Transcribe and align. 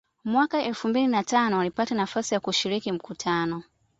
Mwaka 0.23 0.63
elfu 0.63 0.87
mbili 0.87 1.07
na 1.07 1.23
tano 1.23 1.59
alipata 1.61 1.95
nafasi 1.95 2.33
ya 2.33 2.39
kushiriki 2.39 2.91
mkutano 2.91 3.63